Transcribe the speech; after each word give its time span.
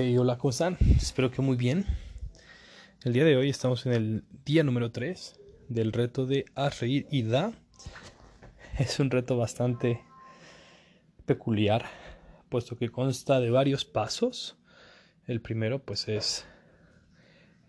Hola, 0.00 0.38
¿cómo? 0.38 0.52
Espero 0.96 1.32
que 1.32 1.42
muy 1.42 1.56
bien. 1.56 1.84
El 3.02 3.12
día 3.12 3.24
de 3.24 3.36
hoy 3.36 3.50
estamos 3.50 3.84
en 3.84 3.92
el 3.92 4.24
día 4.44 4.62
número 4.62 4.92
3 4.92 5.40
del 5.68 5.92
reto 5.92 6.24
de 6.24 6.44
Haz 6.54 6.78
reír 6.78 7.08
y 7.10 7.24
da. 7.24 7.52
Es 8.78 9.00
un 9.00 9.10
reto 9.10 9.36
bastante 9.36 10.00
peculiar, 11.26 11.86
puesto 12.48 12.78
que 12.78 12.90
consta 12.90 13.40
de 13.40 13.50
varios 13.50 13.84
pasos. 13.84 14.56
El 15.26 15.40
primero, 15.40 15.80
pues, 15.80 16.06
es 16.06 16.46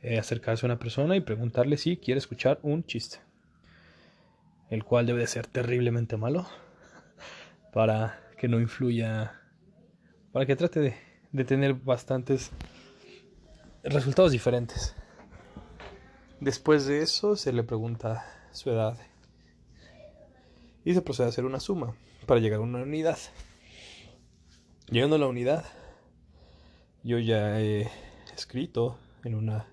eh, 0.03 0.19
acercarse 0.19 0.67
a 0.67 0.67
una 0.67 0.77
persona 0.77 1.15
y 1.15 1.21
preguntarle 1.21 1.77
si 1.77 1.97
quiere 1.97 2.19
escuchar 2.19 2.59
un 2.61 2.83
chiste, 2.83 3.17
el 4.69 4.83
cual 4.83 5.07
debe 5.07 5.21
de 5.21 5.27
ser 5.27 5.47
terriblemente 5.47 6.15
malo 6.15 6.47
para 7.73 8.21
que 8.37 8.47
no 8.47 8.59
influya, 8.59 9.41
para 10.31 10.45
que 10.45 10.55
trate 10.55 10.79
de 10.79 11.08
de 11.31 11.45
tener 11.45 11.73
bastantes 11.73 12.51
resultados 13.83 14.31
diferentes. 14.31 14.95
Después 16.39 16.85
de 16.85 17.01
eso 17.01 17.35
se 17.35 17.53
le 17.53 17.63
pregunta 17.63 18.25
su 18.51 18.69
edad 18.69 18.97
y 20.85 20.93
se 20.93 21.01
procede 21.01 21.27
a 21.27 21.29
hacer 21.29 21.45
una 21.45 21.59
suma 21.59 21.95
para 22.25 22.39
llegar 22.39 22.59
a 22.59 22.63
una 22.63 22.83
unidad. 22.83 23.17
Llegando 24.89 25.17
a 25.17 25.19
la 25.19 25.27
unidad, 25.27 25.65
yo 27.03 27.19
ya 27.19 27.59
he 27.61 27.89
escrito 28.35 28.97
en 29.23 29.35
una 29.35 29.67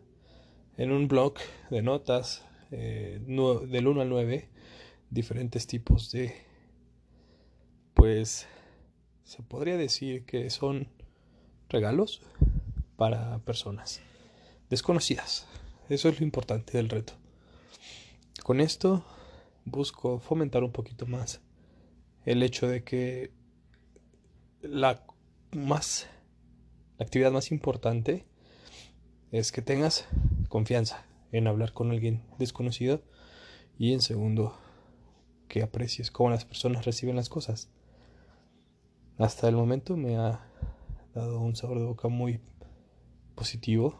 en 0.77 0.93
un 0.93 1.09
blog 1.09 1.35
de 1.71 1.83
notas 1.83 2.45
eh, 2.71 3.19
del 3.25 3.87
1 3.87 4.01
al 4.01 4.09
9 4.09 4.49
diferentes 5.11 5.67
tipos 5.67 6.11
de 6.11 6.35
pues 7.95 8.47
se 9.25 9.43
podría 9.43 9.77
decir 9.77 10.27
que 10.27 10.51
son 10.51 10.89
regalos 11.69 12.23
para 12.97 13.39
personas 13.41 14.01
desconocidas. 14.71 15.47
Eso 15.89 16.09
es 16.09 16.19
lo 16.19 16.25
importante 16.25 16.77
del 16.77 16.89
reto. 16.89 17.15
Con 18.43 18.61
esto 18.61 19.05
busco 19.65 20.19
fomentar 20.19 20.63
un 20.63 20.73
poquito 20.73 21.07
más 21.07 21.41
el 22.25 22.43
hecho 22.43 22.69
de 22.69 22.85
que 22.85 23.33
la 24.63 25.05
más 25.53 26.09
la 26.99 27.05
actividad 27.05 27.31
más 27.31 27.51
importante 27.51 28.25
es 29.31 29.53
que 29.53 29.61
tengas 29.61 30.07
confianza 30.49 31.05
en 31.31 31.47
hablar 31.47 31.75
con 31.75 31.91
alguien 31.91 32.23
desconocido 32.39 33.03
y 33.79 33.93
en 33.93 34.01
segundo 34.01 34.57
que 35.49 35.63
aprecies 35.63 36.11
cómo 36.11 36.31
las 36.31 36.47
personas 36.47 36.87
reciben 36.87 37.17
las 37.17 37.29
cosas. 37.29 37.69
Hasta 39.19 39.49
el 39.49 39.57
momento 39.57 39.97
me 39.99 40.17
ha 40.17 40.46
dado 41.17 41.41
un 41.41 41.57
sabor 41.57 41.79
de 41.79 41.87
boca 41.87 42.09
muy 42.09 42.41
positivo. 43.35 43.99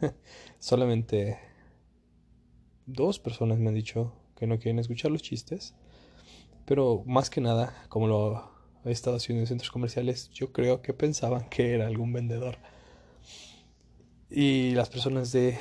Solamente 0.58 1.38
dos 2.86 3.18
personas 3.18 3.58
me 3.58 3.68
han 3.68 3.74
dicho 3.74 4.12
que 4.36 4.46
no 4.46 4.58
quieren 4.58 4.78
escuchar 4.78 5.10
los 5.10 5.22
chistes. 5.22 5.74
Pero 6.64 7.02
más 7.06 7.30
que 7.30 7.40
nada, 7.40 7.74
como 7.88 8.06
lo 8.06 8.50
he 8.84 8.90
estado 8.90 9.16
haciendo 9.16 9.40
en 9.40 9.46
centros 9.46 9.70
comerciales, 9.70 10.30
yo 10.30 10.52
creo 10.52 10.82
que 10.82 10.94
pensaban 10.94 11.48
que 11.48 11.74
era 11.74 11.86
algún 11.86 12.12
vendedor. 12.12 12.58
Y 14.30 14.70
las 14.72 14.88
personas 14.88 15.32
de 15.32 15.58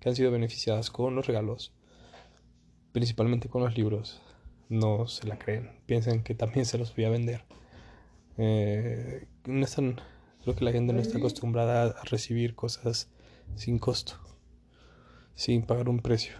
que 0.00 0.08
han 0.08 0.16
sido 0.16 0.30
beneficiadas 0.30 0.90
con 0.90 1.14
los 1.14 1.26
regalos, 1.26 1.72
principalmente 2.92 3.48
con 3.48 3.62
los 3.62 3.76
libros, 3.76 4.20
no 4.68 5.06
se 5.06 5.26
la 5.26 5.38
creen. 5.38 5.70
Piensan 5.86 6.22
que 6.22 6.34
también 6.34 6.66
se 6.66 6.78
los 6.78 6.94
voy 6.96 7.04
a 7.04 7.10
vender. 7.10 7.44
Eh, 8.38 9.26
no 9.46 9.64
están, 9.64 10.00
creo 10.42 10.56
que 10.56 10.64
la 10.64 10.72
gente 10.72 10.92
no 10.92 11.00
está 11.00 11.18
acostumbrada 11.18 11.84
a 11.84 12.04
recibir 12.04 12.54
cosas 12.54 13.08
sin 13.56 13.78
costo, 13.78 14.14
sin 15.34 15.62
pagar 15.62 15.88
un 15.88 16.00
precio. 16.00 16.34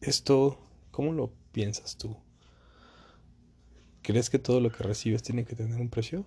esto, 0.00 0.58
¿cómo 0.90 1.12
lo 1.12 1.32
piensas 1.52 1.96
tú? 1.96 2.16
¿Crees 4.02 4.28
que 4.28 4.38
todo 4.38 4.60
lo 4.60 4.70
que 4.70 4.82
recibes 4.82 5.22
tiene 5.22 5.44
que 5.44 5.56
tener 5.56 5.80
un 5.80 5.88
precio? 5.88 6.26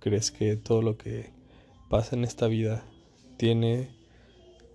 ¿Crees 0.00 0.30
que 0.30 0.56
todo 0.56 0.80
lo 0.80 0.96
que 0.96 1.32
pasa 1.90 2.16
en 2.16 2.24
esta 2.24 2.46
vida 2.46 2.84
tiene 3.36 3.90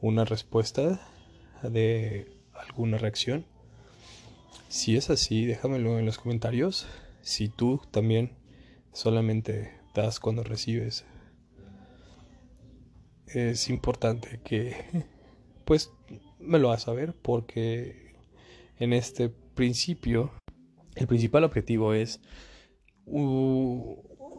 una 0.01 0.25
respuesta 0.25 0.99
de 1.63 2.35
alguna 2.53 2.97
reacción? 2.97 3.45
Si 4.69 4.95
es 4.95 5.09
así, 5.09 5.45
déjamelo 5.45 5.99
en 5.99 6.05
los 6.05 6.17
comentarios. 6.17 6.87
Si 7.21 7.47
tú 7.49 7.81
también 7.91 8.37
solamente 8.93 9.71
das 9.93 10.19
cuando 10.19 10.43
recibes. 10.43 11.05
Es 13.27 13.69
importante 13.69 14.39
que 14.43 14.75
pues 15.65 15.91
me 16.39 16.59
lo 16.59 16.69
hagas 16.69 16.83
saber 16.83 17.13
porque 17.13 18.15
en 18.77 18.93
este 18.93 19.29
principio 19.29 20.31
el 20.95 21.07
principal 21.07 21.43
objetivo 21.43 21.93
es 21.93 22.19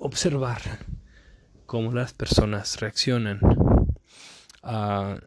observar 0.00 0.60
cómo 1.66 1.92
las 1.92 2.12
personas 2.12 2.80
reaccionan 2.80 3.40
a 4.62 5.18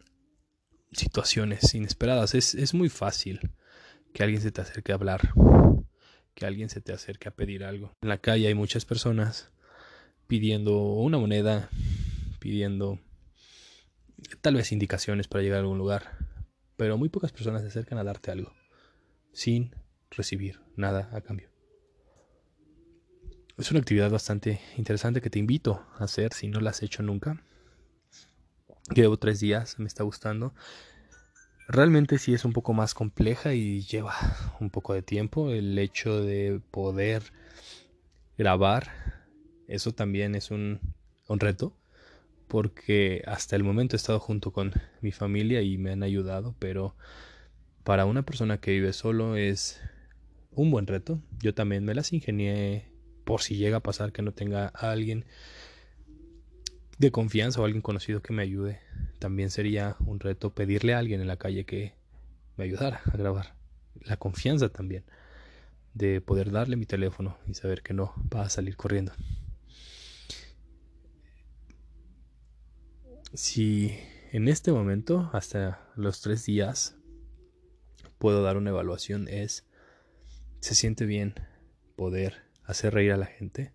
situaciones 0.91 1.73
inesperadas. 1.73 2.35
Es, 2.35 2.55
es 2.55 2.73
muy 2.73 2.89
fácil 2.89 3.51
que 4.17 4.23
alguien 4.23 4.41
se 4.41 4.51
te 4.51 4.61
acerque 4.61 4.91
a 4.91 4.95
hablar, 4.95 5.29
que 6.33 6.47
alguien 6.47 6.69
se 6.69 6.81
te 6.81 6.91
acerque 6.91 7.27
a 7.27 7.35
pedir 7.35 7.63
algo. 7.63 7.93
En 8.01 8.09
la 8.09 8.17
calle 8.17 8.47
hay 8.47 8.55
muchas 8.55 8.83
personas 8.83 9.51
pidiendo 10.25 10.75
una 10.75 11.19
moneda, 11.19 11.69
pidiendo 12.39 12.99
tal 14.41 14.55
vez 14.55 14.71
indicaciones 14.71 15.27
para 15.27 15.43
llegar 15.43 15.57
a 15.59 15.61
algún 15.61 15.77
lugar, 15.77 16.17
pero 16.77 16.97
muy 16.97 17.09
pocas 17.09 17.31
personas 17.31 17.61
se 17.61 17.67
acercan 17.67 17.99
a 17.99 18.03
darte 18.03 18.31
algo 18.31 18.51
sin 19.33 19.75
recibir 20.09 20.61
nada 20.75 21.11
a 21.13 21.21
cambio. 21.21 21.51
Es 23.55 23.69
una 23.69 23.81
actividad 23.81 24.09
bastante 24.09 24.59
interesante 24.77 25.21
que 25.21 25.29
te 25.29 25.37
invito 25.37 25.85
a 25.99 26.05
hacer 26.05 26.33
si 26.33 26.47
no 26.47 26.59
la 26.59 26.71
has 26.71 26.81
hecho 26.81 27.03
nunca. 27.03 27.43
Llevo 28.95 29.17
tres 29.17 29.39
días, 29.39 29.77
me 29.77 29.85
está 29.85 30.03
gustando. 30.03 30.55
Realmente 31.69 32.17
sí 32.17 32.33
es 32.33 32.45
un 32.45 32.53
poco 32.53 32.73
más 32.73 32.93
compleja 32.93 33.53
y 33.53 33.81
lleva 33.81 34.15
un 34.61 34.69
poco 34.69 34.93
de 34.93 35.01
tiempo 35.01 35.51
el 35.51 35.77
hecho 35.77 36.21
de 36.21 36.61
poder 36.71 37.23
grabar. 38.37 38.89
Eso 39.67 39.91
también 39.93 40.35
es 40.35 40.49
un, 40.49 40.79
reto 41.27 41.75
porque 42.47 43.21
hasta 43.27 43.57
el 43.57 43.65
momento 43.65 43.95
he 43.95 43.97
estado 43.97 44.21
junto 44.21 44.53
con 44.53 44.71
mi 45.01 45.11
familia 45.11 45.61
y 45.61 45.77
me 45.77 45.91
han 45.91 46.03
ayudado, 46.03 46.55
pero 46.57 46.95
para 47.83 48.05
una 48.05 48.23
persona 48.23 48.61
que 48.61 48.71
vive 48.71 48.93
solo 48.93 49.35
es 49.35 49.81
un 50.51 50.71
buen 50.71 50.87
reto. 50.87 51.19
Yo 51.39 51.53
también 51.53 51.83
me 51.83 51.95
las 51.95 52.13
ingenié 52.13 52.89
por 53.25 53.41
si 53.41 53.57
llega 53.57 53.77
a 53.77 53.83
pasar 53.83 54.13
que 54.13 54.21
no 54.21 54.31
tenga 54.31 54.71
a 54.73 54.91
alguien 54.91 55.25
de 56.97 57.11
confianza 57.11 57.59
o 57.59 57.65
alguien 57.65 57.81
conocido 57.81 58.21
que 58.21 58.31
me 58.31 58.43
ayude. 58.43 58.86
También 59.19 59.49
sería 59.49 59.95
un 59.99 60.19
reto 60.19 60.53
pedirle 60.53 60.93
a 60.93 60.99
alguien 60.99 61.21
en 61.21 61.27
la 61.27 61.37
calle 61.37 61.65
que 61.65 61.93
me 62.55 62.65
ayudara 62.65 63.01
a 63.05 63.17
grabar. 63.17 63.55
La 64.01 64.17
confianza 64.17 64.69
también 64.69 65.03
de 65.93 66.21
poder 66.21 66.51
darle 66.51 66.75
mi 66.75 66.85
teléfono 66.85 67.37
y 67.47 67.55
saber 67.55 67.81
que 67.81 67.93
no 67.93 68.13
va 68.33 68.43
a 68.43 68.49
salir 68.49 68.77
corriendo. 68.77 69.13
Si 73.33 73.97
en 74.31 74.47
este 74.47 74.71
momento, 74.71 75.29
hasta 75.33 75.91
los 75.95 76.21
tres 76.21 76.45
días, 76.45 76.95
puedo 78.19 78.43
dar 78.43 78.57
una 78.57 78.69
evaluación, 78.69 79.27
es, 79.27 79.65
se 80.59 80.75
siente 80.75 81.05
bien 81.05 81.33
poder 81.95 82.43
hacer 82.63 82.93
reír 82.93 83.13
a 83.13 83.17
la 83.17 83.25
gente. 83.25 83.73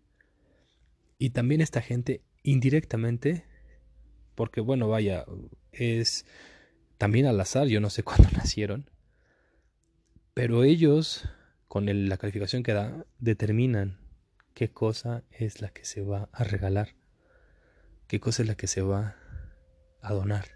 Y 1.18 1.30
también 1.30 1.60
esta 1.60 1.80
gente 1.80 2.22
indirectamente, 2.42 3.44
porque 4.34 4.60
bueno, 4.60 4.88
vaya, 4.88 5.24
es 5.72 6.26
también 6.98 7.26
al 7.26 7.40
azar, 7.40 7.66
yo 7.66 7.80
no 7.80 7.90
sé 7.90 8.02
cuándo 8.04 8.28
nacieron, 8.30 8.90
pero 10.34 10.64
ellos, 10.64 11.28
con 11.68 11.86
la 12.08 12.16
calificación 12.16 12.62
que 12.62 12.72
da, 12.72 13.04
determinan 13.18 13.98
qué 14.54 14.70
cosa 14.70 15.24
es 15.30 15.60
la 15.60 15.70
que 15.70 15.84
se 15.84 16.02
va 16.02 16.28
a 16.32 16.44
regalar, 16.44 16.94
qué 18.06 18.20
cosa 18.20 18.42
es 18.42 18.48
la 18.48 18.54
que 18.54 18.66
se 18.66 18.82
va 18.82 19.16
a 20.00 20.12
donar. 20.12 20.46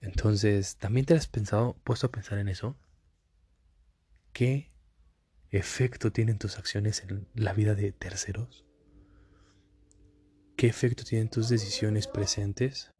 Entonces, 0.00 0.76
¿también 0.76 1.06
te 1.06 1.14
has 1.14 1.26
pensado, 1.26 1.76
puesto 1.82 2.06
a 2.06 2.12
pensar 2.12 2.38
en 2.38 2.48
eso? 2.48 2.76
¿Qué 4.32 4.70
efecto 5.50 6.12
tienen 6.12 6.38
tus 6.38 6.58
acciones 6.58 7.02
en 7.02 7.26
la 7.34 7.52
vida 7.54 7.74
de 7.74 7.92
terceros? 7.92 8.65
¿Qué 10.56 10.68
efecto 10.68 11.04
tienen 11.04 11.28
tus 11.28 11.50
decisiones 11.50 12.06
presentes? 12.06 12.90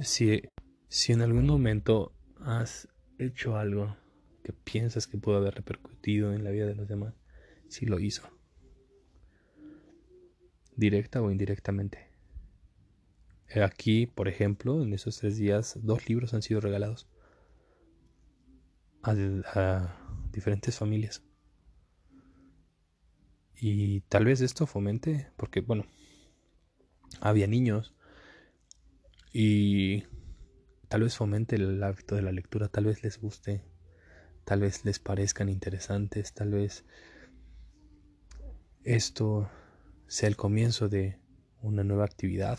Si, 0.00 0.42
si 0.88 1.12
en 1.12 1.20
algún 1.20 1.46
momento 1.46 2.14
has 2.40 2.88
hecho 3.18 3.58
algo 3.58 3.94
que 4.42 4.54
piensas 4.54 5.06
que 5.06 5.18
pudo 5.18 5.36
haber 5.36 5.54
repercutido 5.54 6.32
en 6.32 6.44
la 6.44 6.50
vida 6.50 6.66
de 6.66 6.74
los 6.74 6.88
demás, 6.88 7.14
si 7.68 7.84
lo 7.84 8.00
hizo. 8.00 8.22
Directa 10.74 11.20
o 11.20 11.30
indirectamente. 11.30 12.08
Aquí, 13.62 14.06
por 14.06 14.28
ejemplo, 14.28 14.82
en 14.82 14.94
esos 14.94 15.18
tres 15.18 15.36
días, 15.36 15.78
dos 15.82 16.08
libros 16.08 16.32
han 16.32 16.40
sido 16.40 16.62
regalados 16.62 17.06
a, 19.02 19.98
diferentes 20.32 20.78
familias. 20.78 21.22
Y 23.54 24.00
tal 24.08 24.24
vez 24.24 24.40
esto 24.40 24.66
fomente, 24.66 25.30
porque 25.36 25.60
bueno, 25.60 25.84
había 27.20 27.46
niños 27.46 27.94
y 29.32 30.04
tal 30.88 31.02
vez 31.02 31.16
fomente 31.16 31.56
el 31.56 31.82
hábito 31.82 32.14
de 32.14 32.22
la 32.22 32.32
lectura, 32.32 32.68
tal 32.68 32.84
vez 32.84 33.02
les 33.02 33.18
guste, 33.18 33.64
tal 34.44 34.60
vez 34.60 34.84
les 34.84 34.98
parezcan 34.98 35.48
interesantes, 35.48 36.34
tal 36.34 36.50
vez 36.50 36.84
esto 38.84 39.50
sea 40.06 40.28
el 40.28 40.36
comienzo 40.36 40.88
de 40.88 41.18
una 41.62 41.84
nueva 41.84 42.04
actividad 42.04 42.58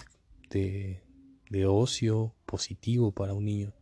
de, 0.50 1.04
de 1.50 1.66
ocio 1.66 2.34
positivo 2.46 3.12
para 3.12 3.34
un 3.34 3.46
niño 3.46 3.74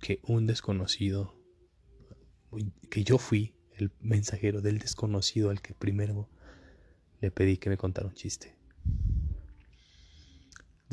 que 0.00 0.20
un 0.24 0.46
desconocido, 0.46 1.34
que 2.90 3.04
yo 3.04 3.18
fui 3.18 3.54
el 3.76 3.92
mensajero 4.00 4.60
del 4.60 4.78
desconocido 4.78 5.50
al 5.50 5.62
que 5.62 5.74
primero 5.74 6.28
le 7.20 7.30
pedí 7.30 7.56
que 7.56 7.70
me 7.70 7.76
contara 7.76 8.08
un 8.08 8.14
chiste. 8.14 8.54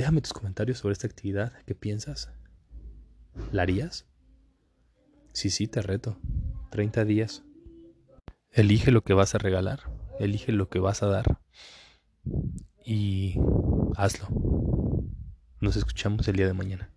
Déjame 0.01 0.21
tus 0.21 0.33
comentarios 0.33 0.79
sobre 0.79 0.93
esta 0.93 1.05
actividad. 1.05 1.53
¿Qué 1.67 1.75
piensas? 1.75 2.31
¿La 3.51 3.61
harías? 3.61 4.07
Sí, 5.31 5.51
sí, 5.51 5.67
te 5.67 5.83
reto. 5.83 6.17
30 6.71 7.05
días. 7.05 7.43
Elige 8.49 8.89
lo 8.89 9.03
que 9.03 9.13
vas 9.13 9.35
a 9.35 9.37
regalar. 9.37 9.91
Elige 10.19 10.53
lo 10.53 10.69
que 10.69 10.79
vas 10.79 11.03
a 11.03 11.05
dar. 11.05 11.39
Y 12.83 13.35
hazlo. 13.95 14.27
Nos 15.59 15.75
escuchamos 15.75 16.27
el 16.27 16.35
día 16.35 16.47
de 16.47 16.53
mañana. 16.53 16.89